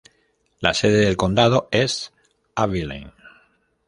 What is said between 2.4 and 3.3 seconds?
Abilene.